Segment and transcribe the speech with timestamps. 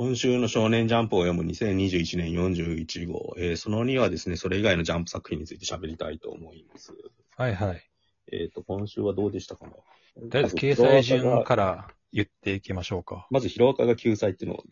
[0.00, 6.94] 今週の少年ジャンプを読む2021年41号、えーその2はですね、それ以外のジャンプ作品について喋りたいと思います。
[7.36, 7.82] はいはい。
[8.32, 9.72] えっ、と、今週はどうでしたかね？
[10.30, 13.26] とりあえず、掲載順から言っていきましょうか。
[13.30, 14.64] まず、ヒロアカが救済っていうのを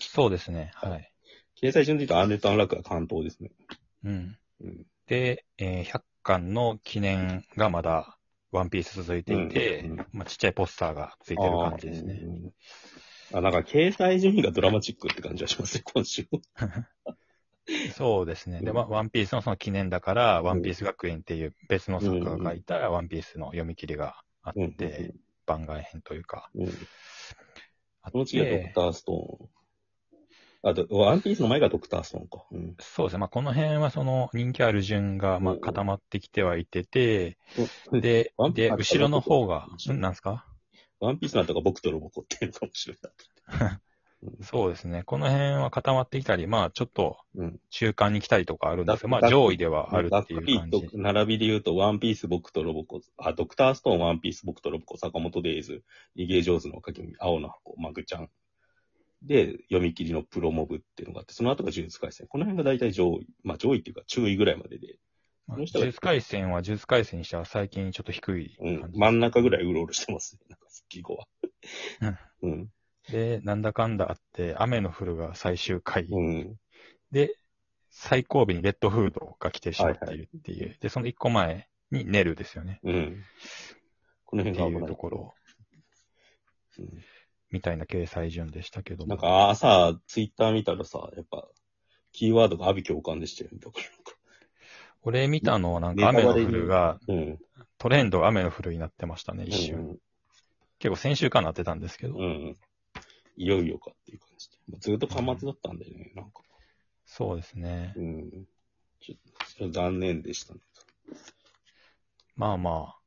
[0.00, 0.70] そうですね。
[0.74, 1.14] はい。
[1.62, 3.50] 掲載順で言うと、アンデッド・アンラックが関東ですね。
[4.04, 4.36] うん。
[4.60, 4.86] うん。
[5.06, 8.18] で、えー100巻の記念がまだ、
[8.52, 12.14] ワンピース続いていて、うんうんまあ、ちっちゃいポスターがついてる感じですね。
[12.14, 12.52] ね。
[13.32, 16.26] あ、なんか、掲載順位がドラマチックって感じがしますね、 今週。
[17.94, 18.60] そうですね。
[18.62, 24.66] で、まあ、ワンピースのその記念だから、ワンピース学園っていう別の作家が書いたワンピースの読み切りがあうん。
[24.68, 25.14] って、
[25.46, 26.50] 番外編というか。
[26.54, 26.66] うん。
[28.10, 29.48] この次はドクて、ターストーン。
[30.62, 32.46] あ、とワンピースの前がドクターストーンか。
[32.50, 32.76] うん。
[32.80, 33.18] そうですね。
[33.18, 37.38] まあ、この辺はその人気ある順が、まあ、うん固まってきてはいてて、
[37.92, 40.46] うんでで、あ後ろの方が、なんですか
[41.00, 43.12] ワンピースなんとか僕とロボコっていうのかもしれない。
[44.42, 45.04] そうですね。
[45.04, 47.60] この辺は固まってきたり、まあ、ちょっとうん。
[47.70, 50.88] 中間に来たりとかあるんですけど、まあ、だ上位ではあるっていう感じ。
[50.88, 55.84] と並びで言うと、ワンピース僕とロボコ、あ、ドクターストーン、ワンピース僕とロボコ、坂本デイズ、
[56.16, 58.28] 逃げ上手のかきみ、青の箱、マグちゃん。
[59.22, 62.26] で、読み切りのプロモブっていうのがあって、その後が呪術廻戦。
[62.26, 63.26] この辺が大体上位。
[63.44, 64.98] まあ上位っていうか中位ぐらいまでで。
[65.48, 68.80] 呪術廻戦は呪術廻戦にしては最近ちょっと低いうん。
[68.80, 68.98] 感じ。
[68.98, 70.40] 真ん中ぐらいうろうろしてますね。
[70.48, 71.26] なんか、復帰後は。
[72.42, 72.70] うん。
[73.10, 76.04] で、なんだかんだあって、雨の降るが最終回。
[76.04, 76.56] うん。
[77.10, 77.34] で、
[77.90, 80.76] 最後尾にレッドフードが来てしまっているっていう。
[80.80, 82.80] で、その一個前にネルですよね。
[82.82, 83.24] うん。
[84.24, 84.90] このっていう辺が危ない。
[84.90, 85.34] ところ、
[86.78, 86.88] うん
[87.50, 89.08] みたいな掲載順でしたけども。
[89.08, 91.48] なんか朝、ツイッター見たらさ、やっぱ、
[92.12, 93.58] キーワードが阿ビ共感でしたよね。
[93.58, 93.84] だから
[95.00, 97.38] 俺見たのはなんか雨の降るが、うん。
[97.78, 99.76] トレンドが雨の降るになってましたね、一瞬。
[99.78, 99.98] うん
[100.78, 102.16] 結構先週間なってたんですけど。
[102.16, 102.56] うん。
[103.38, 104.56] いよいよかっていう感じで。
[104.68, 106.42] まあずっと端末だったんだよね、なんか。
[107.06, 107.94] そうですね。
[107.96, 108.30] うん。
[109.00, 110.60] ちょっと、それ残念でしたね。
[112.36, 112.98] まあまあ、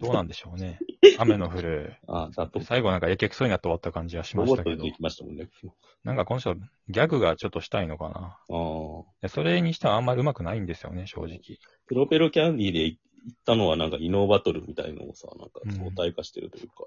[0.00, 0.78] どうなんでしょうね。
[1.18, 1.96] 雨の降る。
[2.06, 4.96] あ、だと、最後なんかやけくそになって終わった感じはしましたけどロボット出て。
[4.96, 5.48] きましたもんね。
[6.04, 8.18] なんかこの人、ギャグがちょっとしたいのかな。
[8.18, 9.04] ああ。
[9.22, 11.38] でそれにしてはあんまり上手くないんですよね、正直。
[11.88, 13.00] ペロペロキャンディーで行っ
[13.44, 16.86] たのはなんかイノーバトルみたいのをさ、なんかうん相対化してるというか、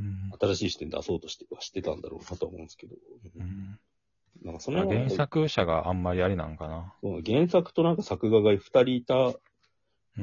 [0.00, 0.30] うん。
[0.40, 2.96] 新しい視点出そうとしてはしてたんだろうなとは思うんですけど。
[3.36, 3.78] うん
[4.42, 6.94] なんかそまあの原作者があんまりあれなんかな。
[7.02, 9.34] そう原作となんか作画が二人いたうん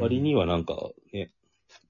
[0.02, 0.76] 割にはなんか
[1.14, 1.32] ね、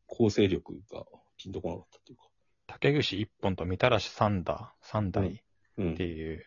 [0.05, 1.05] 構成力が
[1.37, 2.23] ピンとこなかったというか。
[2.67, 5.43] 竹串一本とみたらし三打、三台
[5.77, 6.05] うんって。
[6.05, 6.45] いう、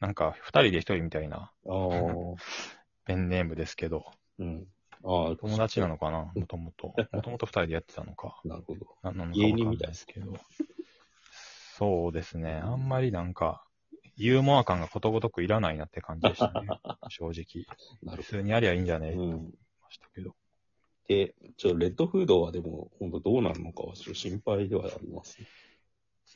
[0.00, 2.34] なんか二人で一人みたいなああ。
[3.04, 4.04] ペンネームですけど、
[4.38, 4.66] うん。
[5.04, 6.94] ああ、友達なのかなもともと。
[7.12, 8.40] もともと二人でやってたのか。
[8.44, 8.86] なるほど。
[9.02, 10.34] なのいですけど。
[11.82, 12.60] そうですね。
[12.62, 13.64] あんまりなんか、
[14.14, 16.68] ユーモア感がことごとくいらないなって感じでしたね。
[17.10, 17.66] 正直。
[18.04, 19.08] なる普通にやりゃいいんじゃね？
[19.08, 19.44] えって思いん。
[19.82, 20.36] ましたけど。
[21.08, 25.46] で、ちょっとレッドフードはでも、本当どうなるのかはちょっと心配ではあります、ね。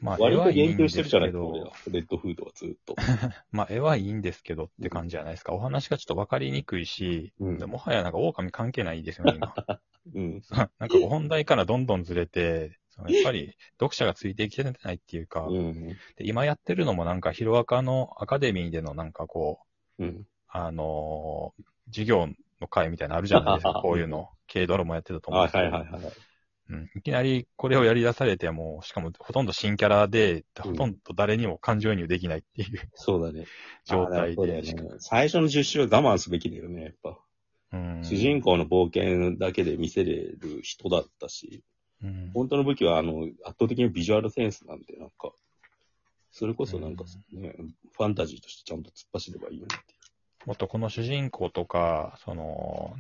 [0.00, 1.28] まあ、絵割と言及してるじゃない？
[1.30, 1.72] ですか、俺どら、。
[1.92, 2.96] レッドフードはずっと。
[3.52, 5.52] まあ、絵はいいんですけどって感じじゃないですか。
[5.52, 9.54] お話がちょっとわかりにくいし、うんでもはやなんか狼関係ないですよね、今。
[10.12, 10.42] うん。
[10.50, 15.88] なんかこう本題からどんどんずれて、そのやっぱり読者がついてきてないっていうか、うん。
[15.88, 19.60] で今やってるのもなんかヒロアカのアカデミーでのなんかこ
[19.98, 20.26] う、うん。
[20.48, 22.28] あのー授業
[22.60, 24.28] の会みたいなのあるじゃないですか、 こういうの。
[24.52, 26.12] 軽ドラもやってたと思うんあ、ですけど、はいはいはいはい。
[26.68, 26.90] うん。
[26.96, 33.46] いきなりこれをやり出されても、しかもほとんど新キャラで、ほとんど誰にも感情移入できないっていう そうだね。
[33.84, 34.74] 状態でね。
[34.98, 37.18] 最初の10週は我慢すべきだよね、やっぱ。
[37.72, 38.04] うん。
[38.04, 41.62] 主人公の冒険だけで見せれる人だったし、
[42.02, 45.32] うん本当の武器はあの、圧倒的にビジュアルセンスなんで、なんか、
[46.30, 47.54] それこそなんかね、
[47.92, 49.96] ファンタジーとしてちゃんと突っ走ればいいよねってい
[50.46, 52.94] もっとこの主人公とか、その、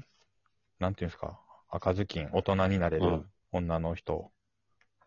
[0.78, 3.00] なんていうんですか、赤ずきん、大人になれう。
[3.00, 4.32] る女の人、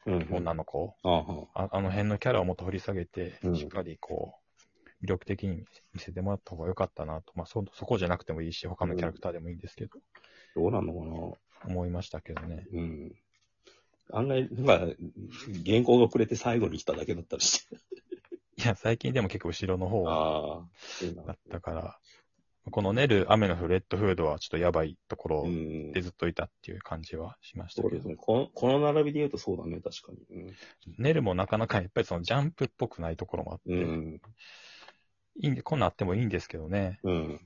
[0.06, 0.14] うん。
[0.14, 0.28] うん。
[0.36, 4.36] 女の子、ああはああの辺のキャラをもっと掘り下げて、うんしっかりこ
[5.02, 7.34] う、魅力的に見せてもらった方が良かったなと。
[7.36, 10.00] まあそ、そこじゃなくてもいいし、他のキャラクターでもいいんですけど、
[10.56, 12.68] どうなんのかな思いましたけどね。
[12.72, 13.12] うん。
[14.12, 14.96] 案外、なんか、
[15.66, 17.76] 原稿が遅れて最後に来ただけだったりして。
[18.58, 20.04] いや、最近でも結構後ろの方
[21.26, 22.00] だったから、
[22.72, 26.02] このネル、雨の降るレッドフードはちょっとやばいところうんで。
[26.02, 30.54] ずっといたっていう感じはしましたけどそうですね。、この、この並びで言うとそうだね、確かに。
[30.98, 34.22] ネルもなかなかやっぱりそのジャンプっぽくないところもあって、うん。
[35.42, 37.00] いいんで、こんなんあってもいいんですけどね。
[37.04, 37.42] うん。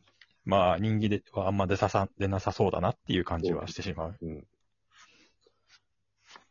[0.45, 4.17] まあ、人気ではあんま出ささ、出なさそうだなっていう感じはしてしまう。
[4.21, 4.47] うん。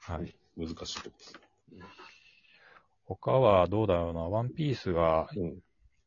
[0.02, 0.34] はい。
[0.56, 1.34] 難しいとこです。
[3.04, 4.20] 他はどうだろうな。
[4.22, 5.58] ワンピースが、うん。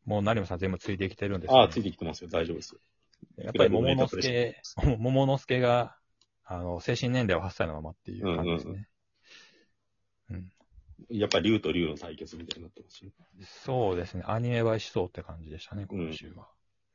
[0.06, 2.30] もう成山さん全部ついてきてるんです、ね、ああ、ついてきてますよ。
[2.30, 2.80] 大丈夫ですよ。
[3.38, 4.62] やっぱり桃之助、
[5.00, 5.98] 桃之助が、
[6.44, 8.88] あの、精神年齢は8歳のままっていう感じですね。
[10.30, 10.52] うん
[11.10, 13.12] やっぱ竜と竜の対決みたいになってますよ。
[13.44, 14.24] そうですね。
[14.26, 16.48] アニメ映えしそうって感じでしたね、今週は。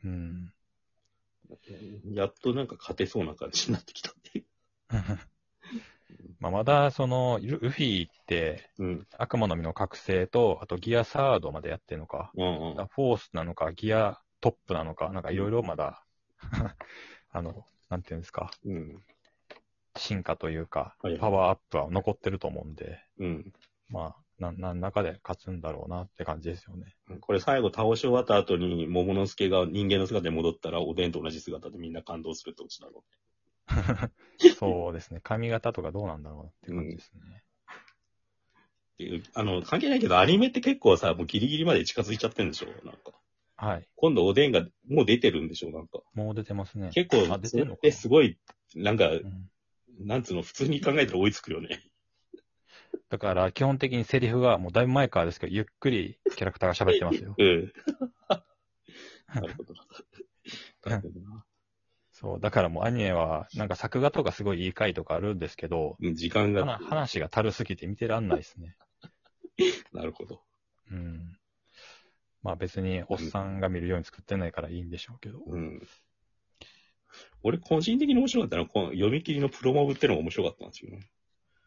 [0.04, 0.52] うん。
[2.12, 4.46] やっとなんか勝てそうな感じになってきたっていう。
[6.40, 9.06] まあまだ、その、ルルフィって、うん。
[9.18, 12.74] 悪魔の実の覚醒と、あとギアサードまでやってるのか、うんうん。
[12.74, 16.02] フォースなのか、ギアトップなのか、なんかいろいろまだ、
[17.30, 19.04] あの、なんていうんですか、うん。
[19.96, 23.52] 進化というかはい、パワーアップは残ってると思うんで、うん。
[23.88, 26.94] まあ、な、何らかで勝つんだろうなって感じですよね。
[27.20, 33.04] これ最後倒し終わった後に、桃之助が人間の姿に戻ったら、おでんと同じ姿でみんな感動するってことだろ
[34.58, 35.20] そうですね。
[35.22, 37.20] 髪型とかどうなんだろうなっていう感じですね。
[37.22, 39.22] うっていう。
[39.34, 42.66] あの、関係ないけど、アニメって結構さ、もうギリギリまで近づいちゃってんでしょ？
[42.84, 43.12] なんか。
[43.56, 43.88] はい。
[43.96, 45.70] 今度おでんがもう出てるんでしょ？
[45.70, 46.00] なんか。
[46.14, 46.90] もう出てますね。
[46.94, 48.38] 結構、あ出てんのかてすごい、
[48.74, 49.50] なんか、うん
[50.02, 51.82] なんつうの、普通に考えたら追いつくよね。
[53.10, 57.34] だから、基本的にセリフが、もうだいぶ前からですけど、ゆっくりキャラクターが喋ってますよ。
[57.38, 57.72] うん。
[59.34, 59.74] なるほど
[60.86, 60.90] な。
[60.96, 61.44] なるほどな
[62.20, 62.40] そう。
[62.40, 68.76] だからもうアニメは、なんか作画とかすごいいい回とかあるんですけど、うん時間話が、話がたるすぎて見てらんないですね。
[69.92, 70.42] なるほど。
[70.90, 71.36] うん。
[72.42, 75.40] まあ別におっさんが見るように作ってないからいいんでしょうけど。
[75.46, 75.82] うん。
[77.42, 81.10] 俺、個人的に面白かったのは、この読み切りのプロモブってのが面白かったんですよね。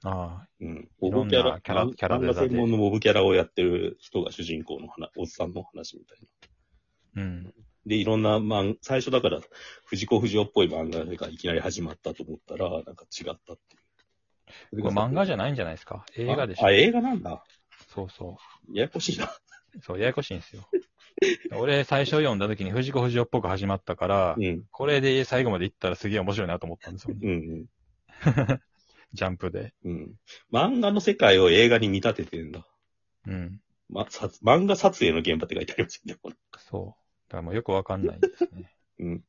[0.04, 0.90] ああ、うん。
[1.00, 6.20] モブキャラ、キャラキャラデザで専門のモブキャラをやってる人が主人公の話、おっさんの話みたい
[7.16, 7.24] な。
[7.24, 7.54] うん。
[7.86, 9.42] で、いろんな漫、最初だから、
[9.86, 13.78] 藤子不二雄っぽい漫画がいきなり始まったと思ったら、なんか違ったってい
[14.80, 14.82] う。
[14.84, 16.06] これ漫画じゃゃないんじゃないですか？
[16.16, 16.68] 映画でしょあ。
[16.70, 16.72] あ、。
[16.72, 17.44] 映画なんだ。
[17.94, 18.38] そうそ
[18.72, 19.26] ややこしいな。
[19.26, 19.82] う。
[19.82, 20.68] そう、ややこしいんですよ。
[21.56, 24.64] 俺、最初読んだ時に藤子不二雄っぽく始まったから、うん。
[24.72, 27.20] これで最後まで行ったらすげえ面白いなと思ったんですよね。
[27.24, 27.66] うん。
[29.14, 29.74] ジャンプで。
[29.84, 30.16] うん。
[30.52, 32.66] 漫画の世界を映画に見立ててんだ。
[33.28, 33.62] うん。
[33.90, 36.20] ま、さ漫画撮影の現場って書いてありますよね。
[36.22, 37.03] これそう。
[37.30, 38.76] だからもうよくわかんないんですね。
[39.00, 39.24] うん。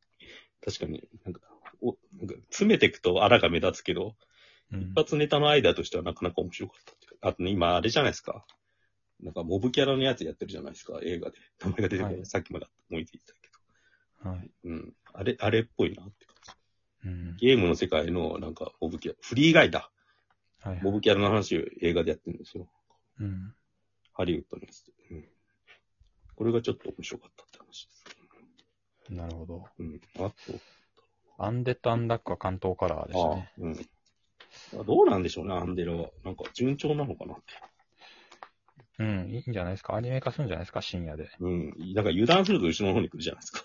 [0.65, 1.41] 確かに、なんか、
[1.81, 4.17] お、なんか詰めていくと荒が目立つけど、
[4.73, 4.95] うん一。
[4.95, 7.29] 発ネタのアイデアとしてはなかなか面白かったっていうか。
[7.29, 8.47] あとね、今あれじゃないですか。
[9.21, 11.39] なんかモブキャラのやつやってるじゃないですか、映画で。
[11.61, 12.15] 名前が出てこない。
[12.17, 14.51] はいさっきまで思いついてたけはい。
[14.65, 14.71] ど。
[14.71, 14.97] うん。
[15.13, 16.57] あれ、あれっぽいなって感
[17.05, 17.37] うん。
[17.37, 17.47] じ。
[17.47, 19.91] ゲームの世界のなんかモブキャラ、フリーガイだ。
[20.61, 20.81] はい。
[20.83, 22.71] モブキャラの話を映画でやってるんですよ。
[23.21, 23.55] うん。
[24.13, 24.93] ハリウッドのやつで。
[25.11, 25.29] うん。
[26.35, 27.45] これがちょっと面白かった
[27.83, 28.05] です。
[29.11, 29.65] なるほど。
[29.79, 30.01] うん。
[30.17, 30.35] あと、
[31.39, 33.53] アンデッド・アンダックは関東カラーでしたあね。
[33.59, 33.73] うん。
[34.81, 36.11] あどうなんでしょうね、アンデラは。
[36.25, 37.43] なんか順調なのかなって。
[38.99, 39.31] うん。
[39.31, 39.95] いいんじゃないですか。
[39.95, 41.31] アニメ化するんじゃないですか、深夜で。
[41.41, 41.75] うん。
[41.95, 43.63] なんか油断すると後ろの方に来るじゃないですか。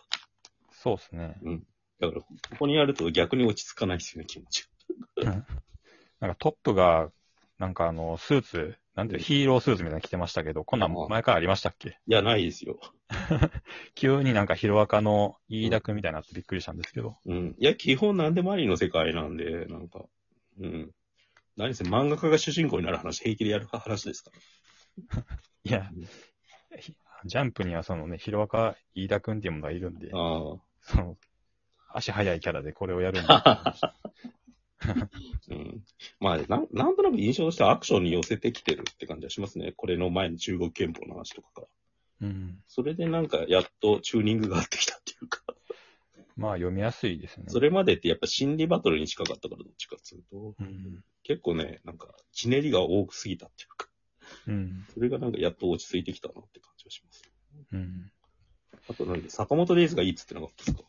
[0.72, 1.36] そうですね。
[2.00, 2.28] だから、こ
[2.60, 4.70] こにやると逆に落ち着かないですよね、気持ち
[6.20, 7.12] なんかトップが、
[7.58, 11.98] なんかあの、スーツ、なんていう、ヒーロースーツみたいなの着てましたけど、こんなん前からありましたっけ？
[12.06, 12.82] いや、ないですよ。
[13.96, 17.18] 急になんかヒロアカの飯田くんみたいになってびっくりしたんですけど。
[17.26, 17.56] うん。
[17.58, 20.04] いや、基本何でもありの世界なんで、なんか、
[20.60, 20.92] うん。
[21.56, 24.32] 何せ漫画家が主人公になる話、平気でやる話ですか
[25.64, 26.06] いやうん、
[27.26, 30.58] ジャンプにはそのね、ヒロアカ飯田くんっていうものがいるんでら。、ああ。
[30.82, 31.18] その、
[31.94, 33.76] 足速いキャラでこれをやるんだ。
[35.50, 35.84] うん。
[36.20, 39.74] まあなん、なんとなく印象としてはアクションに寄せてきてるって感じはしますね。
[39.76, 41.68] これの前に中国憲法の話とかから。
[42.22, 42.64] うん。
[42.68, 45.42] それでなんか、やっとチューニングが合ってきたっていうか。
[46.38, 47.46] まあ読みやすいですね。
[47.48, 50.56] それまでってやっぱ心理バトルに近かったから、どっちかっていうと。
[50.60, 51.04] うん。
[51.24, 53.88] 結構ね、なんか、ひねりが多くすぎたっていうか。
[54.48, 54.86] うん。
[54.94, 57.30] それがなんかやっと落ち着いてきたなって感じがします。
[57.74, 58.12] うん。
[58.90, 60.84] あとなんで、坂本デイズがいいっつってなかったですか？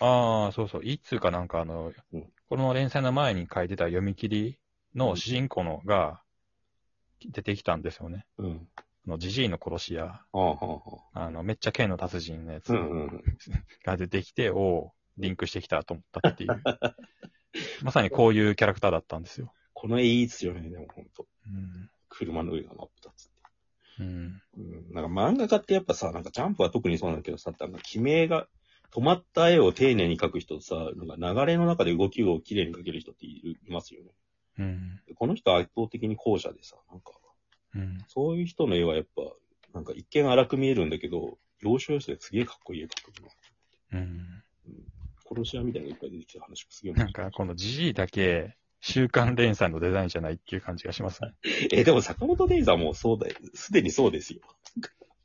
[0.00, 0.84] ああ、そうそう。
[0.84, 4.58] いつかなんかあの、うんこの連載の前に書いてた読み切り
[4.94, 6.22] の主人公のが
[7.24, 8.26] 出てきたんですよね。
[8.38, 8.68] うん。
[8.76, 10.80] あの、ジジイの殺し屋、ああ、はあ、は
[11.14, 12.76] あの、めっちゃ剣の達人のやつあ。
[12.76, 13.22] うんうんうん。
[13.84, 16.62] が出てきて、おうリンクしてきたと思ったっていう。
[17.82, 19.52] まさにこういうキャラクターだったんですよ。
[19.72, 21.26] この絵いいっすよね、でもほんと。
[21.46, 21.90] うん。
[22.08, 23.34] 車の上が真っ二つって。
[24.00, 24.42] うん。
[24.56, 24.92] うん。
[24.92, 28.48] なんか漫画家ってやっぱさ、なんかジャンプは特にそうなんだけどさ、なんか決めが、
[28.94, 34.10] 止まった絵を丁寧に描く人とさ、なんか流れの中で動きを綺麗に描ける人っているいますよね。
[34.58, 35.00] うん。
[35.06, 37.10] でこの人は圧倒的に後者でさ、なんか、
[37.74, 37.98] うん。
[38.06, 39.22] そういう人の絵はやっぱ、
[39.72, 43.98] なんか一見荒く見えるんだけど、要所要所ですげえかっこいい絵描くな。
[43.98, 44.42] うん。
[45.26, 51.34] 殺し屋みたいなのがいっぱい出てきた話もすげえなんか、このジジイだけ、週刊連載のデザインじゃないっていう感じがしますね。
[51.72, 53.34] え、でも坂本デイズはもうそうだよ。
[53.54, 54.40] すでにそうですよ。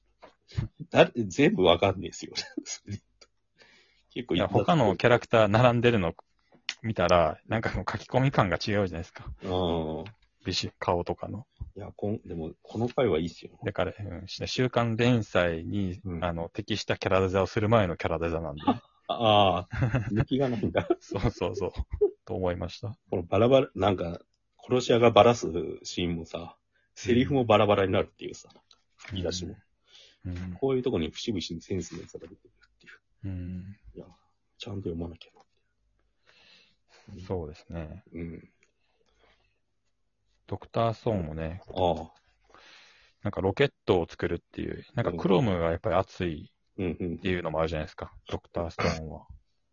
[0.90, 2.34] だ全部わかんねえですよ。
[4.12, 6.13] 結構いや他のキャラクター並んでるの
[6.82, 9.25] 見たら、なんかもう書き込み感が違うじゃないですか。
[9.44, 10.04] うん。
[10.46, 11.46] ビシ顔とかの。
[11.75, 13.51] いや、こん、でも、この回はいいっすよ。
[13.63, 18.62] だから、うん、週刊連載に、うんあの、適したキャラデザをする前のキャラデザなんで。
[19.12, 19.78] ああ、
[20.12, 20.88] 抜きがないんだ。
[21.01, 21.72] そうそうそう。
[22.25, 22.96] と思いました。
[23.10, 24.20] このバラバラ、なんか、
[24.63, 25.48] 殺し屋がバラす
[25.84, 26.58] シーンもさ、
[26.94, 28.50] セリフもバラバラになるっていうさ、
[28.98, 29.56] 吹き出しも。
[30.25, 30.54] うん。
[30.60, 32.54] こういうとこに節々にセンスの良さが出てくる
[33.24, 33.28] う。
[33.28, 33.78] うん。
[33.96, 34.06] いや、
[34.58, 35.40] ちゃんと読まなきゃな。
[37.28, 38.04] そうですね。
[38.14, 38.50] うん。
[40.48, 42.12] ドクターストーンもね、ああ。
[43.24, 47.18] なんかロケットを作るっていう、なんかクロムがやっぱり熱いうんうんっ。
[47.18, 48.14] ていうのもあるじゃないですか。
[48.30, 49.28] ドクターストーンは。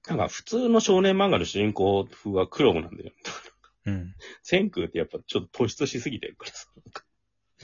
[0.08, 3.12] なんか普通の少年漫画の主人公風はクロムなんだよ。
[3.86, 4.14] うん。
[4.42, 6.68] 千空ってやっぱちょっと突出しすぎてるからさ。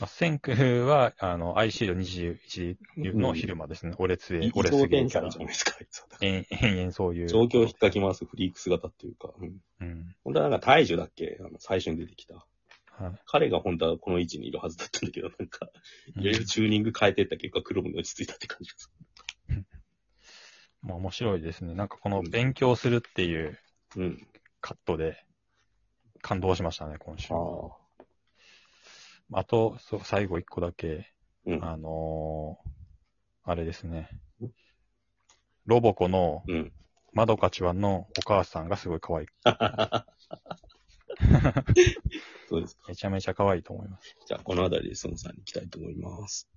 [0.02, 3.94] まあ、千空は、あの、アイシード21の昼間ですね。
[3.98, 5.38] 俺つえ、俺すげえ天キャラ才じゃ。
[5.38, 7.28] ないですか、あいつは延延々そういう。
[7.28, 9.60] 状況を引っかき回すフリーク姿っていうか、うん。
[9.80, 10.16] うん。
[10.24, 11.38] 本当はなんか大樹だっけ？
[11.38, 12.34] あの、最初に出てきた。
[12.34, 13.12] はい。
[13.26, 15.68] 彼が本当はこの位置にいるはずだったんだけど、なんか、
[16.16, 18.90] いろいろチューニング変えてった結果、クロムに落ち着いたって感じです。
[20.82, 21.76] まあ面白いですね。
[21.76, 23.56] なんかこの勉強するっていう
[23.94, 24.26] うん。
[24.60, 25.24] カットで
[26.22, 27.32] 感動しましたね、今週。
[27.32, 27.36] あ。
[27.36, 27.81] あ
[29.44, 31.12] と、そう、最後一個だけ、
[31.46, 31.64] うん。
[31.64, 32.72] あのー
[33.44, 34.08] あれですね
[34.40, 34.46] ん。
[35.66, 36.72] ロボコのうん。
[37.12, 39.26] まどかちわんのお母さんがすごい可愛い。
[42.48, 42.84] そうですか。
[42.88, 44.16] めちゃめちゃ可愛いと思います。
[44.26, 46.48] じゃあ、この辺りで孫さんに行きたいと思います。